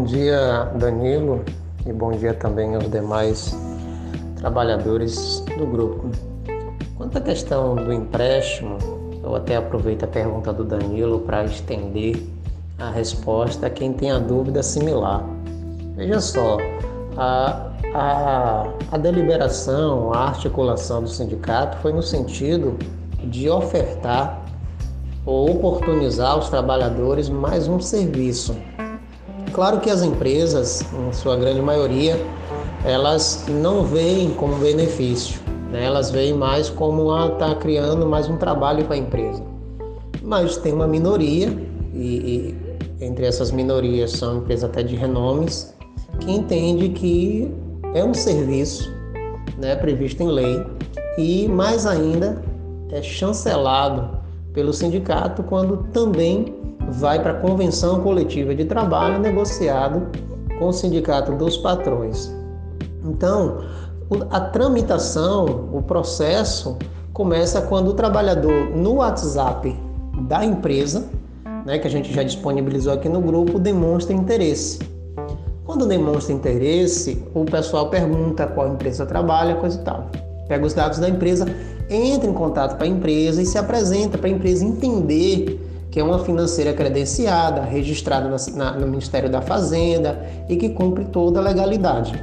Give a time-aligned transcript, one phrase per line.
[0.00, 1.44] Bom dia, Danilo,
[1.84, 3.54] e bom dia também aos demais
[4.36, 6.08] trabalhadores do grupo.
[6.96, 8.78] Quanto à questão do empréstimo,
[9.22, 12.16] eu até aproveito a pergunta do Danilo para estender
[12.78, 15.22] a resposta a quem tem a dúvida similar.
[15.96, 16.56] Veja só,
[17.18, 22.78] a, a, a deliberação, a articulação do sindicato foi no sentido
[23.22, 24.46] de ofertar
[25.26, 28.56] ou oportunizar aos trabalhadores mais um serviço.
[29.52, 32.16] Claro que as empresas, em sua grande maioria,
[32.84, 35.40] elas não veem como benefício,
[35.70, 35.84] né?
[35.84, 39.42] elas veem mais como estar tá criando mais um trabalho para a empresa.
[40.22, 41.48] Mas tem uma minoria,
[41.92, 42.54] e,
[43.00, 45.74] e entre essas minorias são empresas até de renomes,
[46.20, 47.52] que entende que
[47.94, 48.92] é um serviço
[49.58, 50.64] né, previsto em lei
[51.18, 52.42] e, mais ainda,
[52.90, 54.18] é chancelado
[54.52, 56.54] pelo sindicato quando também
[56.90, 60.08] vai para a convenção coletiva de trabalho negociado
[60.58, 62.34] com o sindicato dos patrões.
[63.04, 63.58] Então,
[64.30, 66.76] a tramitação, o processo
[67.12, 69.76] começa quando o trabalhador no WhatsApp
[70.28, 71.08] da empresa,
[71.64, 74.78] né, que a gente já disponibilizou aqui no grupo, demonstra interesse.
[75.64, 80.10] Quando demonstra interesse, o pessoal pergunta qual empresa trabalha, coisa e tal.
[80.48, 81.46] Pega os dados da empresa,
[81.88, 86.04] entra em contato com a empresa e se apresenta para a empresa entender que é
[86.04, 92.22] uma financeira credenciada, registrada na, no Ministério da Fazenda e que cumpre toda a legalidade.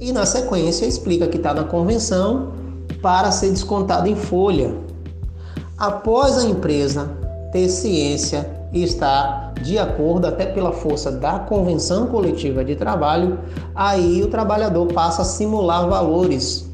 [0.00, 2.52] E na sequência explica que está na convenção
[3.00, 4.74] para ser descontado em folha.
[5.78, 7.10] Após a empresa
[7.52, 13.38] ter ciência e estar de acordo até pela força da convenção coletiva de trabalho,
[13.74, 16.68] aí o trabalhador passa a simular valores.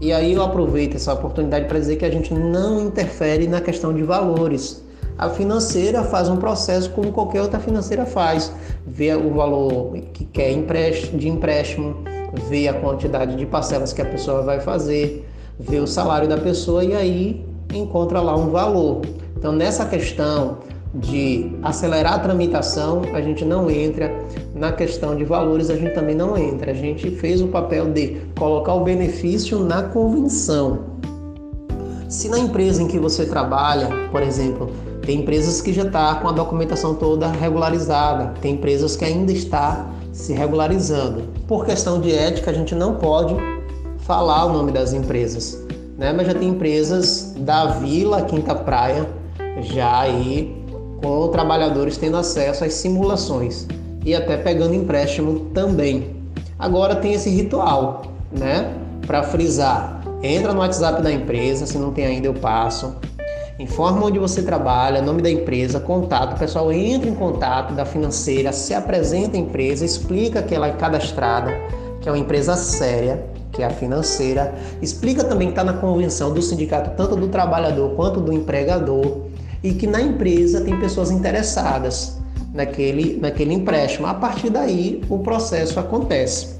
[0.00, 3.94] E aí eu aproveito essa oportunidade para dizer que a gente não interfere na questão
[3.94, 4.85] de valores.
[5.18, 8.52] A financeira faz um processo como qualquer outra financeira faz,
[8.86, 11.96] vê o valor que quer de empréstimo,
[12.48, 15.26] vê a quantidade de parcelas que a pessoa vai fazer,
[15.58, 19.00] vê o salário da pessoa e aí encontra lá um valor.
[19.38, 20.58] Então nessa questão
[20.94, 24.14] de acelerar a tramitação, a gente não entra
[24.54, 26.70] na questão de valores, a gente também não entra.
[26.70, 30.96] A gente fez o papel de colocar o benefício na convenção.
[32.08, 34.70] Se na empresa em que você trabalha, por exemplo,
[35.06, 39.88] tem empresas que já está com a documentação toda regularizada, tem empresas que ainda está
[40.12, 41.22] se regularizando.
[41.46, 43.36] Por questão de ética, a gente não pode
[44.00, 45.64] falar o nome das empresas,
[45.96, 46.12] né?
[46.12, 49.08] Mas já tem empresas da Vila Quinta Praia
[49.62, 50.60] já aí
[51.00, 53.68] com trabalhadores tendo acesso às simulações
[54.04, 56.16] e até pegando empréstimo também.
[56.58, 58.02] Agora tem esse ritual,
[58.32, 58.74] né?
[59.06, 62.96] Para frisar, entra no WhatsApp da empresa, se não tem ainda eu passo.
[63.58, 66.34] Informa onde você trabalha, nome da empresa, contato.
[66.36, 70.72] O pessoal entra em contato da financeira, se apresenta à empresa, explica que ela é
[70.72, 71.52] cadastrada,
[72.02, 74.54] que é uma empresa séria, que é a financeira.
[74.82, 79.22] Explica também que está na convenção do sindicato, tanto do trabalhador quanto do empregador
[79.64, 82.18] e que na empresa tem pessoas interessadas
[82.52, 84.06] naquele, naquele empréstimo.
[84.06, 86.56] A partir daí, o processo acontece.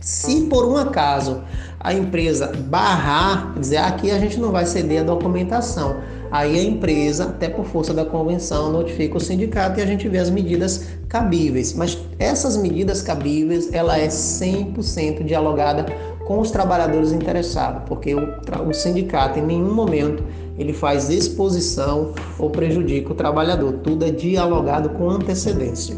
[0.00, 1.42] Se por um acaso
[1.78, 5.96] a empresa barrar, dizer aqui a gente não vai ceder a documentação,
[6.30, 10.18] aí a empresa, até por força da convenção, notifica o sindicato e a gente vê
[10.18, 11.74] as medidas cabíveis.
[11.74, 15.86] Mas essas medidas cabíveis, ela é 100% dialogada
[16.26, 18.20] com os trabalhadores interessados, porque o,
[18.68, 20.22] o sindicato em nenhum momento
[20.56, 23.72] ele faz exposição ou prejudica o trabalhador.
[23.82, 25.96] Tudo é dialogado com antecedência.